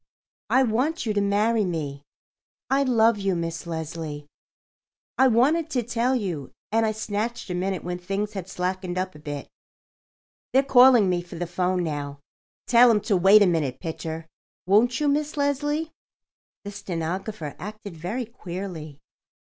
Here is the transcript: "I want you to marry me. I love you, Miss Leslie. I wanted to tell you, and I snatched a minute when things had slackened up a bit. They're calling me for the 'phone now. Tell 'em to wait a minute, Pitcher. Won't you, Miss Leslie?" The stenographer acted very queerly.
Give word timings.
"I 0.49 0.63
want 0.63 1.05
you 1.05 1.13
to 1.13 1.21
marry 1.21 1.63
me. 1.63 2.01
I 2.71 2.81
love 2.81 3.19
you, 3.19 3.35
Miss 3.35 3.67
Leslie. 3.67 4.25
I 5.15 5.27
wanted 5.27 5.69
to 5.69 5.83
tell 5.83 6.15
you, 6.15 6.51
and 6.71 6.87
I 6.87 6.91
snatched 6.91 7.51
a 7.51 7.53
minute 7.53 7.83
when 7.83 7.99
things 7.99 8.33
had 8.33 8.49
slackened 8.49 8.97
up 8.97 9.13
a 9.13 9.19
bit. 9.19 9.47
They're 10.53 10.63
calling 10.63 11.07
me 11.07 11.21
for 11.21 11.35
the 11.35 11.45
'phone 11.45 11.83
now. 11.83 12.19
Tell 12.65 12.89
'em 12.89 13.01
to 13.01 13.15
wait 13.15 13.43
a 13.43 13.45
minute, 13.45 13.79
Pitcher. 13.79 14.25
Won't 14.65 14.99
you, 14.99 15.07
Miss 15.07 15.37
Leslie?" 15.37 15.91
The 16.63 16.71
stenographer 16.71 17.55
acted 17.59 17.95
very 17.95 18.25
queerly. 18.25 18.97